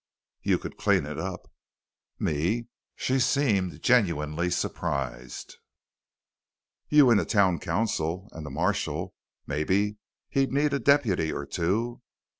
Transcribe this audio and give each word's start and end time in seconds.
"You 0.41 0.57
could 0.57 0.77
clean 0.79 1.05
it 1.05 1.19
up." 1.19 1.47
"Me?" 2.17 2.65
She 2.95 3.19
seemed 3.19 3.83
genuinely 3.83 4.49
surprised. 4.49 5.57
"You 6.89 7.11
and 7.11 7.19
the 7.19 7.25
town 7.25 7.59
council. 7.59 8.27
And 8.31 8.43
the 8.43 8.49
marshal. 8.49 9.13
Maybe 9.45 9.97
he'd 10.29 10.51
need 10.51 10.73
a 10.73 10.79
deputy 10.79 11.31
or 11.31 11.45
two." 11.45 12.01